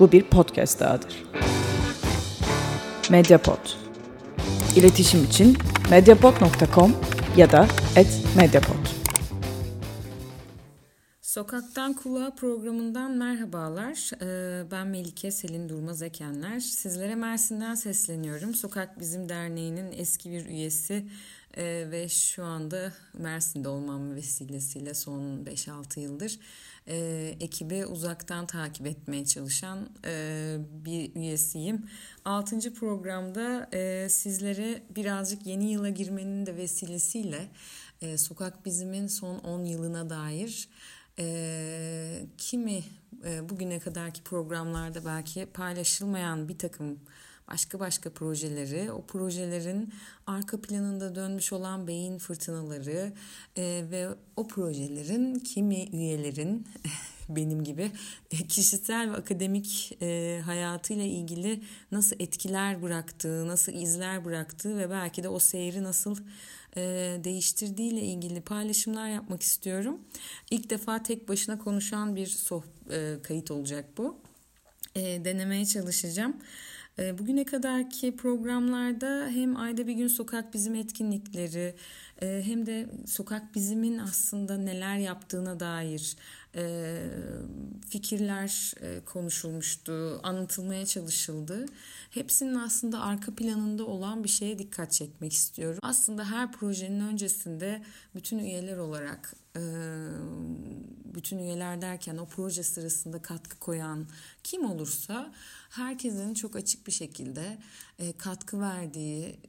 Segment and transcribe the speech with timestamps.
[0.00, 1.24] Bu bir podcast dahadır.
[3.10, 3.58] Mediapod.
[4.76, 5.56] İletişim için
[5.90, 6.96] mediapod.com
[7.36, 7.66] ya da
[8.36, 8.86] @mediapod.
[11.20, 14.10] Sokaktan Kulağa programından merhabalar.
[14.22, 16.60] Ee, Ben Melike Selin Durmaz Ekenler.
[16.60, 18.54] Sizlere Mersin'den sesleniyorum.
[18.54, 21.06] Sokak Bizim Derneği'nin eski bir üyesi
[21.56, 26.38] ee, ve şu anda Mersin'de olmam vesilesiyle son 5-6 yıldır
[26.88, 31.86] e, ekibi uzaktan takip etmeye çalışan e, bir üyesiyim.
[32.24, 32.74] 6.
[32.74, 37.48] programda e, sizlere birazcık yeni yıla girmenin de vesilesiyle
[38.02, 40.68] e, Sokak Bizim'in son 10 yılına dair
[41.18, 42.82] e, kimi
[43.24, 47.00] e, bugüne kadarki programlarda belki paylaşılmayan bir takım
[47.48, 49.92] başka başka projeleri, o projelerin
[50.26, 53.12] arka planında dönmüş olan beyin fırtınaları
[53.56, 56.66] e, ve o projelerin kimi üyelerin
[57.28, 57.90] benim gibi
[58.48, 65.28] kişisel ve akademik e, hayatıyla ilgili nasıl etkiler bıraktığı, nasıl izler bıraktığı ve belki de
[65.28, 66.16] o seyri nasıl
[66.76, 66.80] e,
[67.24, 70.00] değiştirdiğiyle ilgili paylaşımlar yapmak istiyorum.
[70.50, 74.16] İlk defa tek başına konuşan bir soh e, kayıt olacak bu.
[74.94, 76.36] E, denemeye çalışacağım.
[76.98, 81.74] E, bugüne kadarki programlarda hem ayda bir gün sokak bizim etkinlikleri
[82.22, 86.16] e, hem de sokak bizimin aslında neler yaptığına dair
[86.54, 86.96] e,
[87.88, 88.74] fikirler
[89.06, 91.66] konuşulmuştu, anlatılmaya çalışıldı.
[92.10, 95.78] Hepsinin aslında arka planında olan bir şeye dikkat çekmek istiyorum.
[95.82, 97.82] Aslında her projenin öncesinde
[98.14, 99.34] bütün üyeler olarak
[101.14, 104.06] bütün üyeler derken o proje sırasında katkı koyan
[104.44, 105.32] kim olursa
[105.70, 107.58] herkesin çok açık bir şekilde
[108.18, 109.40] katkı verdiği,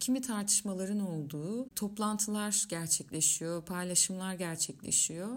[0.00, 5.28] kimi tartışmaların olduğu toplantılar gerçekleşiyor, paylaşımlar gerçekleşiyor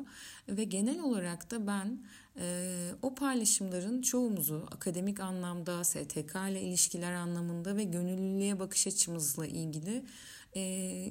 [0.49, 1.99] ve genel olarak da ben
[3.01, 10.05] o paylaşımların çoğumuzu akademik anlamda, STK ile ilişkiler anlamında ve gönüllülüğe bakış açımızla ilgili
[10.55, 10.61] e,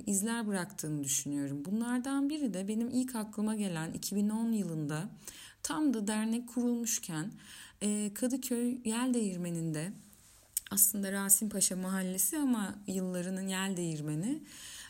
[0.07, 1.65] izler bıraktığını düşünüyorum.
[1.65, 5.09] Bunlardan biri de benim ilk aklıma gelen 2010 yılında
[5.63, 7.33] tam da dernek kurulmuşken
[7.83, 9.93] e, Kadıköy Yel Değirmeni'nde
[10.71, 14.43] aslında Rasim Paşa Mahallesi ama yıllarının Yel Değirmeni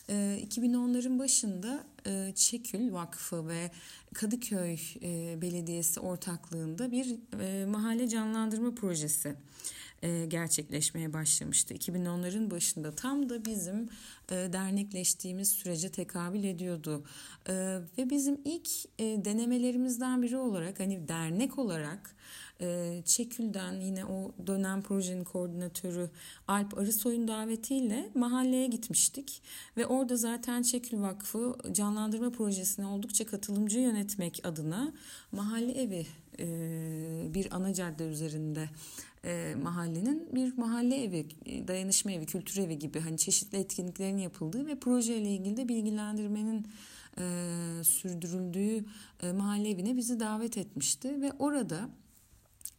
[0.08, 1.84] 2010'ların başında
[2.34, 3.70] Çekül Vakfı ve
[4.14, 4.78] Kadıköy
[5.42, 7.16] Belediyesi ortaklığında bir
[7.66, 9.36] mahalle canlandırma projesi
[10.28, 11.74] gerçekleşmeye başlamıştı.
[11.74, 13.88] 2010'ların başında tam da bizim
[14.28, 17.04] dernekleştiğimiz sürece tekabül ediyordu.
[17.98, 18.68] Ve bizim ilk
[18.98, 22.16] denemelerimizden biri olarak hani dernek olarak
[23.04, 26.10] Çekül'den yine o dönem projenin koordinatörü
[26.48, 29.42] Alp Arısoy'un davetiyle mahalleye gitmiştik.
[29.76, 34.92] Ve orada zaten Çekül Vakfı canlandırma projesine oldukça katılımcı yönetmek adına
[35.32, 36.06] mahalle evi
[37.34, 38.68] bir ana cadde üzerinde
[39.62, 41.26] mahallenin bir mahalle evi,
[41.68, 46.66] dayanışma evi, kültür evi gibi hani çeşitli etkinliklerin yapıldığı ve projeyle ilgili de bilgilendirmenin
[47.82, 48.84] sürdürüldüğü
[49.34, 51.88] mahalle evine bizi davet etmişti ve orada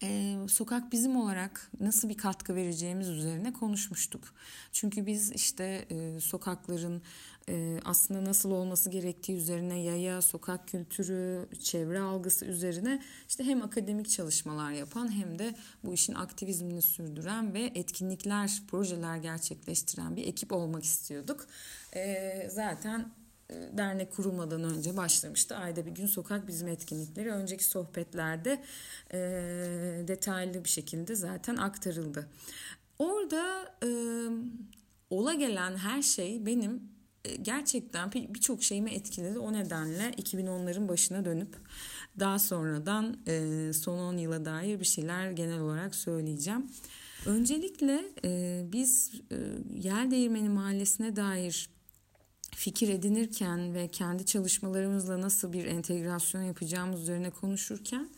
[0.04, 4.34] e, sokak bizim olarak nasıl bir katkı vereceğimiz üzerine konuşmuştuk.
[4.72, 7.02] Çünkü biz işte e, sokakların
[7.50, 14.10] e, aslında nasıl olması gerektiği üzerine yaya, sokak kültürü, çevre algısı üzerine işte hem akademik
[14.10, 20.84] çalışmalar yapan hem de bu işin aktivizmini sürdüren ve etkinlikler, projeler gerçekleştiren bir ekip olmak
[20.84, 21.48] istiyorduk.
[21.96, 23.21] E, zaten
[23.78, 25.56] dernek kurulmadan önce başlamıştı.
[25.56, 28.64] Ayda bir gün sokak bizim etkinlikleri önceki sohbetlerde
[29.14, 29.18] e,
[30.08, 32.28] detaylı bir şekilde zaten aktarıldı.
[33.00, 33.90] Orada e,
[35.10, 36.82] ola gelen her şey benim
[37.26, 39.40] e, gerçekten birçok şeyimi etkiledi.
[39.40, 41.56] O nedenle 2010'ların başına dönüp
[42.20, 46.68] daha sonradan e, son 10 yıla dair bir şeyler genel olarak söyleyeceğim.
[47.26, 49.36] Öncelikle e, biz e,
[49.80, 51.70] Yer Değirmeni Mahallesi'ne dair
[52.56, 58.10] fikir edinirken ve kendi çalışmalarımızla nasıl bir entegrasyon yapacağımız üzerine konuşurken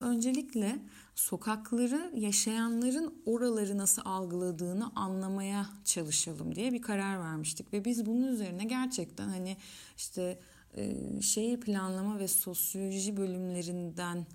[0.00, 0.78] öncelikle
[1.14, 7.72] sokakları yaşayanların oraları nasıl algıladığını anlamaya çalışalım diye bir karar vermiştik.
[7.72, 9.56] Ve biz bunun üzerine gerçekten hani
[9.96, 10.38] işte
[10.76, 14.26] e, şehir planlama ve sosyoloji bölümlerinden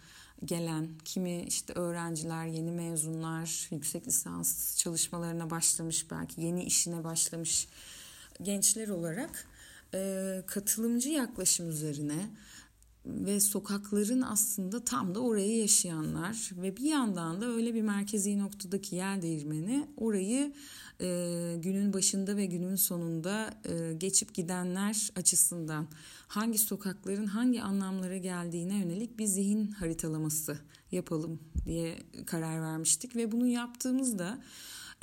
[0.46, 7.68] gelen kimi işte öğrenciler, yeni mezunlar, yüksek lisans çalışmalarına başlamış belki yeni işine başlamış
[8.44, 9.48] gençler olarak
[9.94, 12.30] e, katılımcı yaklaşım üzerine
[13.06, 18.96] ve sokakların aslında tam da orayı yaşayanlar ve bir yandan da öyle bir merkezi noktadaki
[18.96, 20.54] yer değirmeni orayı
[21.02, 21.08] e,
[21.58, 25.88] günün başında ve günün sonunda e, geçip gidenler açısından
[26.28, 30.58] hangi sokakların hangi anlamlara geldiğine yönelik bir zihin haritalaması
[30.92, 34.42] yapalım diye karar vermiştik ve bunu yaptığımızda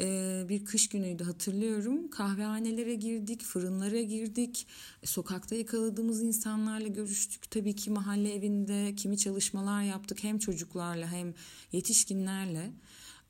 [0.00, 2.10] ee, bir kış günüydü hatırlıyorum.
[2.10, 4.66] Kahvehanelere girdik, fırınlara girdik.
[5.04, 7.50] Sokakta yakaladığımız insanlarla görüştük.
[7.50, 11.34] Tabii ki mahalle evinde kimi çalışmalar yaptık hem çocuklarla hem
[11.72, 12.72] yetişkinlerle.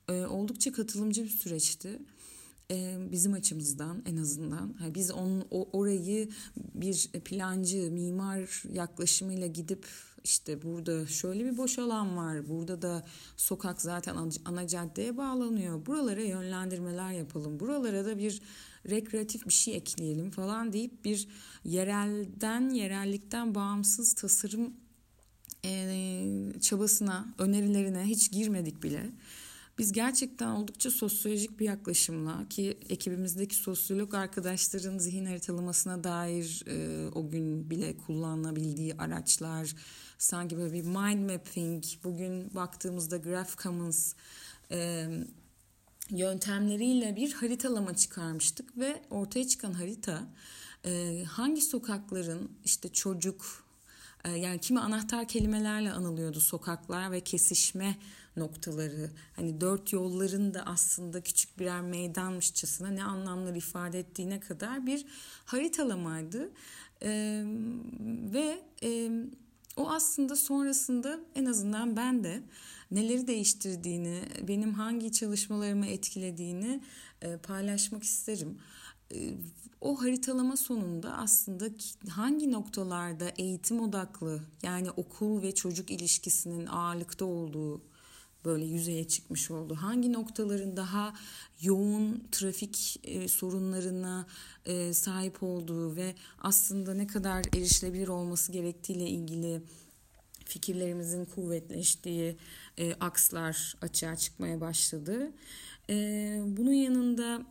[0.09, 1.99] Ee, oldukça katılımcı bir süreçti
[2.71, 6.29] ee, bizim açımızdan en azından biz onun orayı
[6.75, 9.85] bir plancı mimar yaklaşımıyla gidip
[10.23, 12.49] işte burada şöyle bir boş alan var.
[12.49, 13.05] Burada da
[13.37, 15.85] sokak zaten ana caddeye bağlanıyor.
[15.85, 17.59] Buralara yönlendirmeler yapalım.
[17.59, 18.41] Buralara da bir
[18.89, 21.27] rekreatif bir şey ekleyelim falan deyip bir
[21.63, 24.73] yerelden, yerellikten bağımsız tasarım
[26.61, 29.11] çabasına, önerilerine hiç girmedik bile.
[29.79, 37.29] Biz gerçekten oldukça sosyolojik bir yaklaşımla ki ekibimizdeki sosyolog arkadaşların zihin haritalamasına dair e, o
[37.29, 39.75] gün bile kullanılabildiği araçlar,
[40.17, 44.13] sanki böyle bir mind mapping, bugün baktığımızda Graph Commons
[44.71, 45.07] e,
[46.09, 50.27] yöntemleriyle bir haritalama çıkarmıştık ve ortaya çıkan harita
[50.85, 53.68] e, hangi sokakların işte çocuk,
[54.27, 57.95] yani kimi anahtar kelimelerle anılıyordu sokaklar ve kesişme
[58.37, 59.11] noktaları.
[59.35, 65.05] Hani dört yolların da aslında küçük birer meydanmışçasına ne anlamlar ifade ettiğine kadar bir
[65.45, 66.49] haritalamaydı.
[67.01, 67.43] E,
[68.33, 69.11] ve e,
[69.77, 72.43] o aslında sonrasında en azından ben de
[72.91, 76.81] neleri değiştirdiğini, benim hangi çalışmalarımı etkilediğini
[77.21, 78.57] e, paylaşmak isterim.
[79.13, 79.33] E,
[79.81, 81.69] o haritalama sonunda aslında
[82.09, 87.81] hangi noktalarda eğitim odaklı yani okul ve çocuk ilişkisinin ağırlıkta olduğu
[88.45, 89.75] böyle yüzeye çıkmış oldu.
[89.75, 91.13] Hangi noktaların daha
[91.61, 94.25] yoğun trafik e, sorunlarına
[94.65, 99.61] e, sahip olduğu ve aslında ne kadar erişilebilir olması gerektiğiyle ilgili
[100.45, 102.37] fikirlerimizin kuvvetleştiği
[102.99, 105.31] akslar açığa çıkmaya başladı.
[106.57, 107.45] Bunun yanında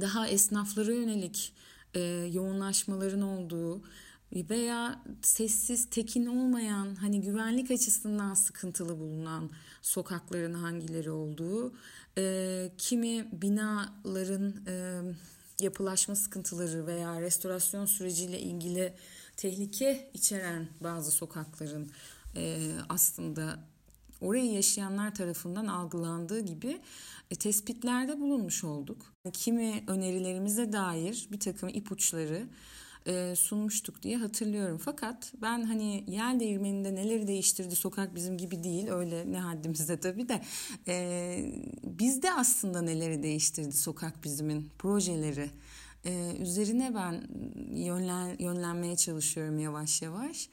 [0.00, 1.52] daha esnaflara yönelik
[1.94, 2.00] e,
[2.32, 3.82] yoğunlaşmaların olduğu
[4.32, 9.50] veya sessiz, tekin olmayan, hani güvenlik açısından sıkıntılı bulunan
[9.82, 11.74] sokakların hangileri olduğu,
[12.18, 15.02] e, kimi binaların e,
[15.60, 18.94] yapılaşma sıkıntıları veya restorasyon süreciyle ilgili
[19.36, 21.90] tehlike içeren bazı sokakların
[22.36, 23.58] e, aslında
[24.20, 26.80] orayı yaşayanlar tarafından algılandığı gibi
[27.30, 29.14] e, tespitlerde bulunmuş olduk.
[29.32, 32.48] Kimi önerilerimize dair bir takım ipuçları
[33.06, 34.78] e, sunmuştuk diye hatırlıyorum.
[34.78, 40.28] Fakat ben hani yel değirmeninde neleri değiştirdi sokak bizim gibi değil öyle ne haddimizde tabii
[40.28, 40.42] de
[40.88, 45.50] e, bizde aslında neleri değiştirdi sokak bizimin projeleri
[46.04, 47.28] e, üzerine ben
[47.76, 50.48] yönlen, yönlenmeye çalışıyorum yavaş yavaş.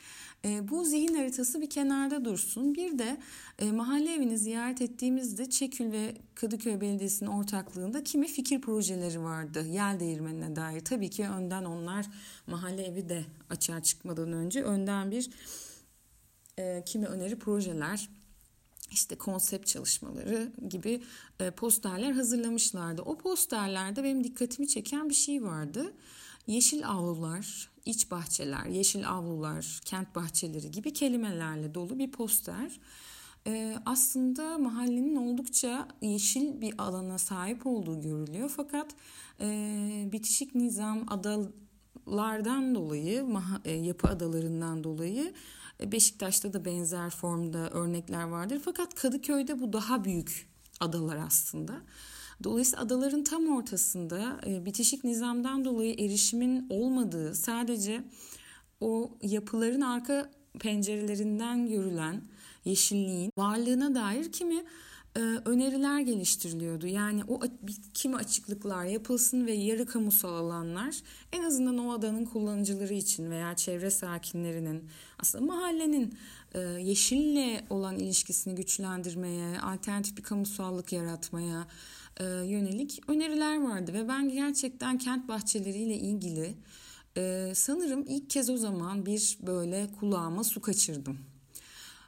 [0.47, 2.75] E, bu zihin haritası bir kenarda dursun.
[2.75, 3.17] Bir de
[3.59, 9.67] e, mahalle evini ziyaret ettiğimizde Çekül ve Kadıköy Belediyesi'nin ortaklığında kimi fikir projeleri vardı.
[9.67, 10.79] Yel değirmenine dair.
[10.79, 12.05] Tabii ki önden onlar
[12.47, 15.29] mahalle evi de açığa çıkmadan önce önden bir
[16.59, 18.09] e, kimi öneri projeler
[18.91, 21.03] işte konsept çalışmaları gibi
[21.39, 23.01] e, posterler hazırlamışlardı.
[23.01, 25.93] O posterlerde benim dikkatimi çeken bir şey vardı.
[26.47, 32.79] Yeşil avlular, iç bahçeler, yeşil avlular, kent bahçeleri gibi kelimelerle dolu bir poster.
[33.47, 38.51] Ee, aslında mahallenin oldukça yeşil bir alana sahip olduğu görülüyor.
[38.55, 38.95] Fakat
[39.41, 43.27] e, bitişik nizam adalardan dolayı,
[43.65, 45.33] e, yapı adalarından dolayı
[45.81, 48.61] e, Beşiktaş'ta da benzer formda örnekler vardır.
[48.65, 50.49] Fakat Kadıköy'de bu daha büyük
[50.79, 51.81] adalar aslında.
[52.43, 58.03] Dolayısıyla adaların tam ortasında e, bitişik nizamdan dolayı erişimin olmadığı sadece
[58.81, 62.21] o yapıların arka pencerelerinden görülen
[62.65, 64.63] yeşilliğin varlığına dair kimi
[65.15, 66.87] e, öneriler geliştiriliyordu.
[66.87, 67.39] Yani o
[67.93, 70.95] kimi açıklıklar yapılsın ve yarı kamusal alanlar
[71.31, 74.89] en azından o adanın kullanıcıları için veya çevre sakinlerinin
[75.19, 76.17] aslında mahallenin
[76.53, 81.67] e, yeşille olan ilişkisini güçlendirmeye, alternatif bir kamusallık yaratmaya
[82.19, 86.55] e, yönelik öneriler vardı ve ben gerçekten kent bahçeleriyle ilgili
[87.53, 91.17] sanırım ilk kez o zaman bir böyle kulağıma su kaçırdım.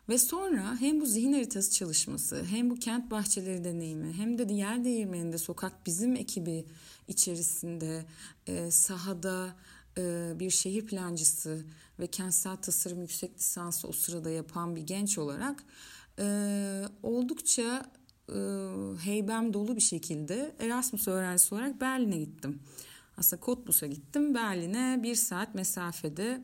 [0.10, 4.84] Ve sonra hem bu zihin haritası çalışması hem bu kent bahçeleri deneyimi hem de diğer
[4.84, 6.66] değirmeninde sokak bizim ekibi
[7.08, 8.06] içerisinde
[8.48, 9.56] e, sahada
[9.98, 11.66] e, bir şehir plancısı
[12.00, 15.64] ve kentsel tasarım yüksek lisansı o sırada yapan bir genç olarak
[16.20, 17.62] e, oldukça
[17.96, 17.99] e,
[19.04, 22.60] heybem dolu bir şekilde Erasmus öğrencisi olarak Berlin'e gittim.
[23.18, 24.36] Aslında Cottbus'a gittim.
[24.36, 26.44] Berlin'e bir saat mesafede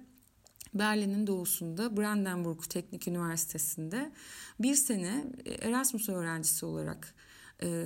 [0.74, 4.12] Berlin'in doğusunda Brandenburg Teknik Üniversitesi'nde
[4.60, 5.26] bir sene
[5.62, 7.16] Erasmus öğrencisi olarak
[7.64, 7.86] e,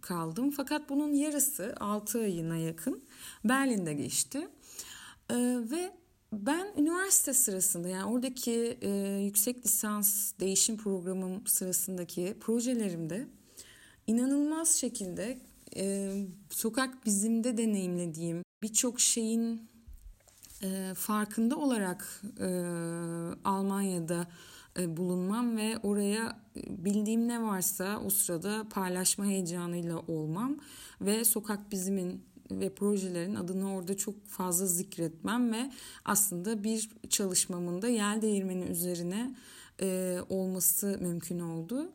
[0.00, 0.50] kaldım.
[0.50, 3.04] Fakat bunun yarısı 6 ayına yakın
[3.44, 4.48] Berlin'de geçti.
[5.30, 5.36] E,
[5.70, 5.99] ve
[6.32, 8.90] ben üniversite sırasında yani oradaki e,
[9.24, 13.26] yüksek lisans değişim programım sırasındaki projelerimde
[14.06, 15.38] inanılmaz şekilde
[15.76, 16.12] e,
[16.50, 19.70] sokak bizimde deneyimlediğim birçok şeyin
[20.62, 22.48] e, farkında olarak e,
[23.44, 24.26] Almanya'da
[24.78, 30.56] e, bulunmam ve oraya e, bildiğim ne varsa o sırada paylaşma heyecanıyla olmam
[31.00, 35.70] ve sokak bizimin ve projelerin adını orada çok fazla zikretmem ve
[36.04, 39.34] aslında bir çalışmamın da yel değirmeni üzerine
[39.80, 41.92] e, olması mümkün oldu.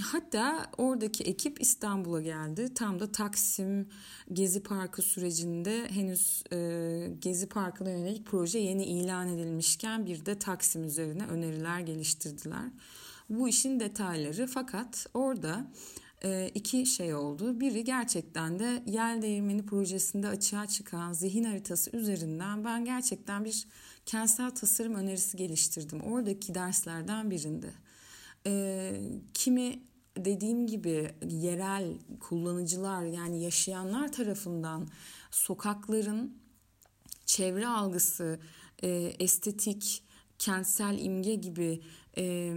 [0.00, 2.74] Hatta oradaki ekip İstanbul'a geldi.
[2.74, 3.88] Tam da Taksim
[4.32, 10.84] Gezi Parkı sürecinde henüz e, Gezi Parkı'na yönelik proje yeni ilan edilmişken bir de Taksim
[10.84, 12.70] üzerine öneriler geliştirdiler.
[13.30, 15.66] Bu işin detayları fakat orada
[15.96, 16.07] e,
[16.54, 17.60] iki şey oldu.
[17.60, 23.66] Biri gerçekten de Yel Değirmeni projesinde açığa çıkan zihin haritası üzerinden ben gerçekten bir
[24.06, 26.00] kentsel tasarım önerisi geliştirdim.
[26.00, 27.70] Oradaki derslerden birinde.
[28.46, 28.92] E,
[29.34, 29.82] kimi
[30.16, 34.88] dediğim gibi yerel kullanıcılar yani yaşayanlar tarafından
[35.30, 36.38] sokakların
[37.26, 38.40] çevre algısı,
[38.82, 40.04] e, estetik,
[40.38, 41.82] kentsel imge gibi
[42.18, 42.54] e,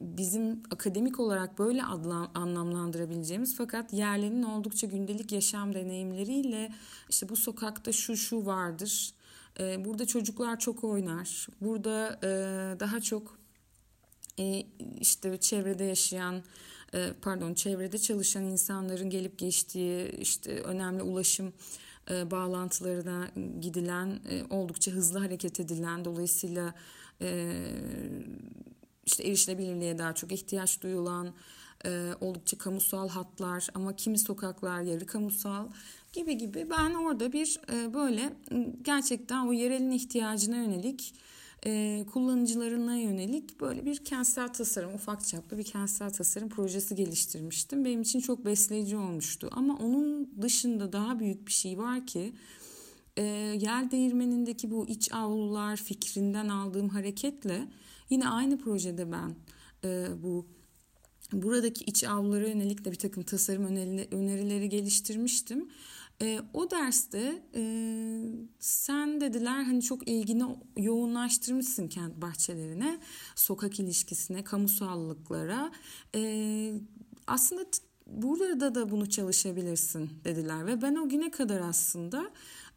[0.00, 6.72] bizim akademik olarak böyle adlan, anlamlandırabileceğimiz fakat yerlerin oldukça gündelik yaşam deneyimleriyle
[7.10, 9.14] işte bu sokakta şu şu vardır.
[9.60, 11.48] E, burada çocuklar çok oynar.
[11.60, 12.28] Burada e,
[12.80, 13.38] daha çok
[14.38, 14.66] e,
[15.00, 16.42] işte çevrede yaşayan
[16.94, 21.52] e, pardon çevrede çalışan insanların gelip geçtiği işte önemli ulaşım
[22.10, 23.28] e, bağlantılarına
[23.60, 26.74] gidilen oldukça hızlı hareket edilen dolayısıyla
[29.06, 31.34] işte erişilebilirliğe daha çok ihtiyaç duyulan
[32.20, 35.68] oldukça kamusal hatlar ama kimi sokaklar yarı kamusal
[36.12, 37.60] gibi gibi ben orada bir
[37.94, 38.32] böyle
[38.82, 41.14] gerçekten o yerelin ihtiyacına yönelik
[41.66, 47.84] e, kullanıcılarına yönelik böyle bir kentsel tasarım, ufak çaplı bir kentsel tasarım projesi geliştirmiştim.
[47.84, 49.48] Benim için çok besleyici olmuştu.
[49.52, 52.32] Ama onun dışında daha büyük bir şey var ki
[53.16, 53.22] e,
[53.60, 57.68] yer değirmenindeki bu iç avlular fikrinden aldığım hareketle
[58.10, 59.34] yine aynı projede ben
[59.84, 60.46] e, bu
[61.32, 63.64] buradaki iç avlulara yönelik de bir takım tasarım
[64.12, 65.68] önerileri geliştirmiştim.
[66.22, 67.62] E, o derste e,
[68.58, 70.44] sen dediler hani çok ilgini
[70.76, 72.98] yoğunlaştırmışsın kent bahçelerine,
[73.34, 75.72] sokak ilişkisine, kamusallıklara.
[76.14, 76.72] E,
[77.26, 77.64] aslında
[78.06, 82.30] burada da bunu çalışabilirsin dediler ve ben o güne kadar aslında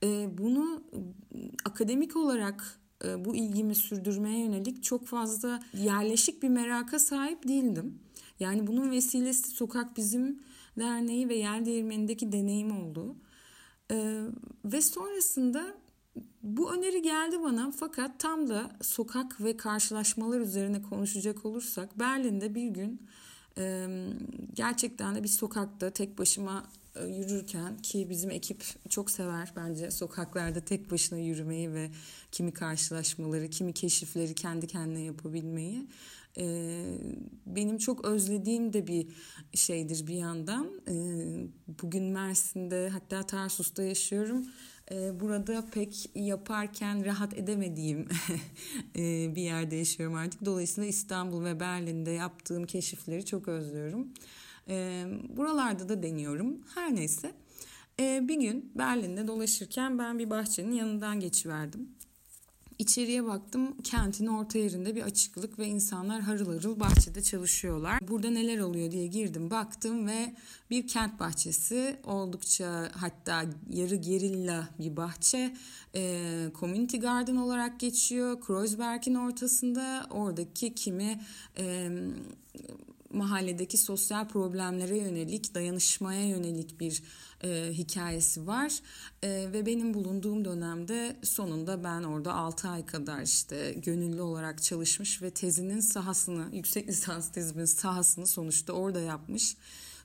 [0.04, 0.84] e, bunu
[1.66, 2.79] akademik olarak
[3.26, 8.00] bu ilgimi sürdürmeye yönelik çok fazla yerleşik bir meraka sahip değildim.
[8.40, 10.40] Yani bunun vesilesi Sokak Bizim
[10.80, 13.16] Derneği ve Yel Değirmeni'ndeki deneyim oldu.
[13.92, 14.24] Ee,
[14.66, 15.76] ve sonrasında
[16.44, 22.68] bu öneri geldi bana fakat tam da sokak ve karşılaşmalar üzerine konuşacak olursak Berlin'de bir
[22.68, 23.08] gün
[23.58, 23.88] e,
[24.54, 30.62] gerçekten de bir sokakta tek başıma e, yürürken ki bizim ekip çok sever bence sokaklarda
[30.62, 31.90] tek başına yürümeyi ve
[32.32, 35.88] kimi karşılaşmaları, kimi keşifleri kendi kendine yapabilmeyi.
[36.38, 36.84] E,
[37.46, 39.08] benim çok özlediğim de bir
[39.54, 40.82] şeydir bir yandan.
[40.88, 40.94] E,
[41.82, 44.46] bugün Mersin'de hatta Tarsus'ta yaşıyorum.
[45.20, 48.08] Burada pek yaparken rahat edemediğim
[49.36, 50.46] bir yerde yaşıyorum artık.
[50.46, 54.08] Dolayısıyla İstanbul ve Berlin'de yaptığım keşifleri çok özlüyorum.
[54.70, 55.06] E,
[55.38, 56.58] buralarda da deniyorum.
[56.76, 57.32] Her neyse.
[58.00, 61.90] E, bir gün Berlin'de dolaşırken ben bir bahçenin yanından geçiverdim.
[62.80, 68.08] İçeriye baktım kentin orta yerinde bir açıklık ve insanlar harıl harıl bahçede çalışıyorlar.
[68.08, 70.36] Burada neler oluyor diye girdim baktım ve
[70.70, 75.56] bir kent bahçesi oldukça hatta yarı gerilla bir bahçe.
[75.96, 76.24] E,
[76.60, 78.42] community garden olarak geçiyor.
[78.42, 81.22] Kreuzberg'in ortasında oradaki kimi...
[81.58, 81.90] E,
[83.14, 87.04] mahalledeki sosyal problemlere yönelik, dayanışmaya yönelik bir
[87.44, 88.80] e, hikayesi var.
[89.24, 95.22] E, ve benim bulunduğum dönemde sonunda ben orada 6 ay kadar işte gönüllü olarak çalışmış
[95.22, 99.56] ve tezinin sahasını, yüksek lisans tezimin sahasını sonuçta orada yapmış.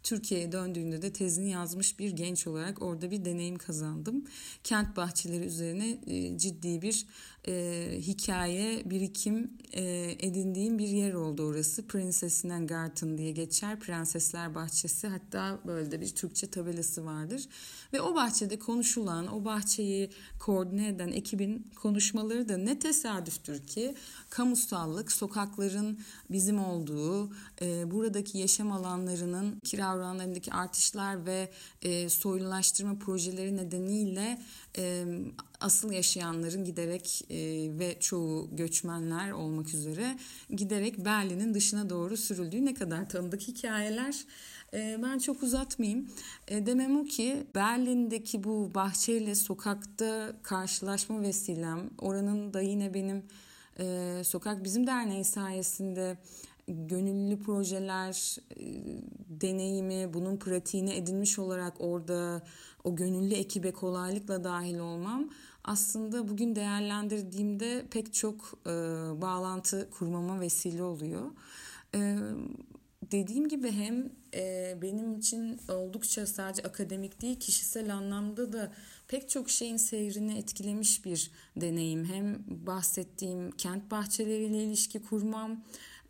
[0.05, 4.25] Türkiye'ye döndüğünde de tezini yazmış bir genç olarak orada bir deneyim kazandım.
[4.65, 7.07] Kent bahçeleri üzerine e, ciddi bir
[7.49, 9.83] e, hikaye, birikim e,
[10.19, 11.87] edindiğim bir yer oldu orası.
[11.87, 13.81] Princess'inen Garden diye geçer.
[13.81, 15.09] Prensesler Bahçesi.
[15.09, 17.49] Hatta böyle de bir Türkçe tabelası vardır.
[17.93, 23.95] Ve o bahçede konuşulan, o bahçeyi koordine eden ekibin konuşmaları da ne tesadüftür ki
[24.31, 25.99] kamusallık, sokakların
[26.31, 31.51] bizim olduğu, e, buradaki yaşam alanlarının kira oranlarındaki artışlar ve
[31.83, 34.39] e, soylulaştırma projeleri nedeniyle
[35.61, 37.37] asıl yaşayanların giderek e,
[37.79, 40.17] ve çoğu göçmenler olmak üzere
[40.51, 44.25] giderek Berlin'in dışına doğru sürüldüğü ne kadar tanıdık hikayeler.
[44.75, 46.09] E, ben çok uzatmayayım.
[46.49, 53.23] E, demem o ki Berlin'deki bu bahçeyle sokakta karşılaşma vesilem, oranın da yine benim
[54.25, 56.17] Sokak Bizim Derneği sayesinde
[56.69, 58.65] gönüllü projeler e,
[59.29, 62.43] deneyimi, bunun pratiğini edinmiş olarak orada
[62.85, 65.31] o gönüllü ekibe kolaylıkla dahil olmam
[65.65, 68.71] aslında bugün değerlendirdiğimde pek çok e,
[69.23, 71.31] bağlantı kurmama vesile oluyor.
[71.95, 72.19] E,
[73.13, 78.73] dediğim gibi hem e, benim için oldukça sadece akademik değil kişisel anlamda da
[79.09, 82.05] pek çok şeyin seyrini etkilemiş bir deneyim.
[82.05, 85.65] Hem bahsettiğim kent bahçeleriyle ilişki kurmam,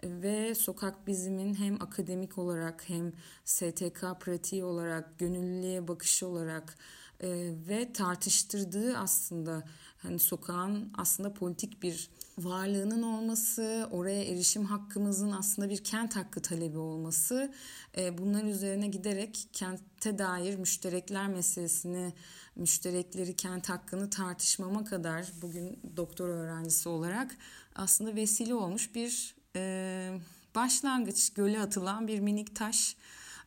[0.04, 3.12] ve sokak bizimin hem akademik olarak hem
[3.44, 6.76] STK pratiği olarak gönüllüye bakışı olarak
[7.20, 7.28] e,
[7.68, 9.64] ve tartıştırdığı aslında
[9.98, 16.78] hani sokağın aslında politik bir varlığının olması, oraya erişim hakkımızın aslında bir kent hakkı talebi
[16.78, 17.52] olması,
[17.96, 22.12] e, bunlar üzerine giderek kente dair müşterekler meselesini,
[22.56, 27.36] müşterekleri, kent hakkını tartışmama kadar bugün doktor öğrencisi olarak
[27.74, 30.10] aslında vesile olmuş bir e,
[30.54, 32.96] başlangıç göle atılan bir minik taş.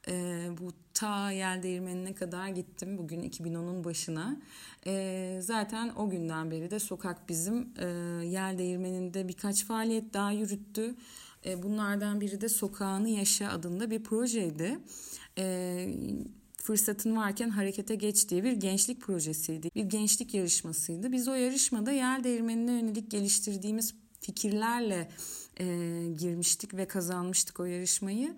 [0.08, 4.38] E, bu ta yel değirmenine kadar gittim bugün 2010'un başına.
[4.86, 7.86] E, zaten o günden beri de sokak bizim e,
[8.26, 10.96] yel değirmeninde birkaç faaliyet daha yürüttü.
[11.46, 14.80] E, bunlardan biri de Sokağını Yaşa adında bir projeydi.
[15.38, 15.88] E,
[16.56, 19.70] fırsatın varken harekete geç diye bir gençlik projesiydi.
[19.76, 21.12] Bir gençlik yarışmasıydı.
[21.12, 25.10] Biz o yarışmada yel değirmenine yönelik geliştirdiğimiz fikirlerle
[25.60, 25.66] e,
[26.18, 28.36] girmiştik ve kazanmıştık o yarışmayı.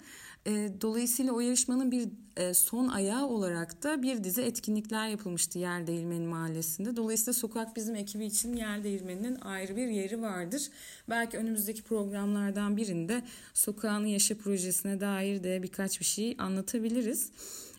[0.48, 5.88] E, dolayısıyla o yarışmanın bir e, son ayağı olarak da bir dizi etkinlikler yapılmıştı Yer
[5.88, 6.96] Değirmeni Mahallesi'nde.
[6.96, 10.70] Dolayısıyla Sokak Bizim ekibi için Yer Değirmeni'nin ayrı bir yeri vardır.
[11.10, 17.32] Belki önümüzdeki programlardan birinde Sokağını Yaşa projesine dair de birkaç bir şey anlatabiliriz.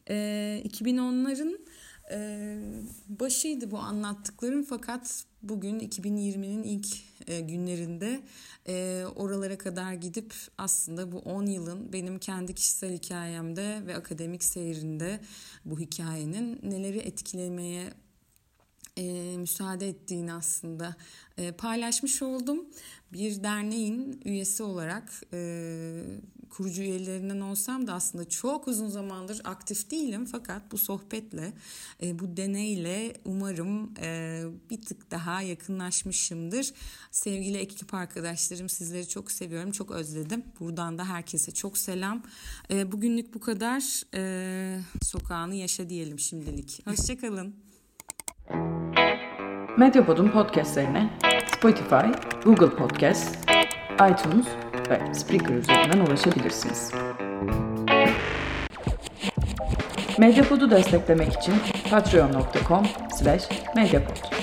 [0.09, 0.15] E,
[0.65, 1.59] 2010'ların
[2.11, 2.59] e,
[3.09, 6.87] başıydı bu anlattıklarım fakat bugün 2020'nin ilk
[7.27, 8.21] e, günlerinde
[8.69, 15.21] e, oralara kadar gidip aslında bu 10 yılın benim kendi kişisel hikayemde ve akademik seyrinde
[15.65, 17.93] bu hikayenin neleri etkilemeye
[18.97, 20.97] e, müsaade ettiğini aslında
[21.59, 22.67] paylaşmış oldum.
[23.13, 25.23] Bir derneğin üyesi olarak
[26.51, 30.27] kurucu üyelerinden olsam da aslında çok uzun zamandır aktif değilim.
[30.27, 31.53] Fakat bu sohbetle,
[32.03, 36.73] e, bu deneyle umarım e, bir tık daha yakınlaşmışımdır.
[37.11, 40.45] Sevgili ekip arkadaşlarım sizleri çok seviyorum, çok özledim.
[40.61, 42.23] Buradan da herkese çok selam.
[42.71, 44.03] E, bugünlük bu kadar.
[44.15, 46.87] E, sokağını yaşa diyelim şimdilik.
[46.87, 47.55] Hoşçakalın.
[49.79, 51.19] Medyapod'un podcastlerine
[51.57, 52.07] Spotify,
[52.45, 53.39] Google Podcast,
[54.11, 56.93] iTunes ve Spreaker üzerinden ulaşabilirsiniz.
[60.19, 61.55] Medyapod'u desteklemek için
[61.91, 62.87] patreon.com
[63.19, 64.40] slash medyapod.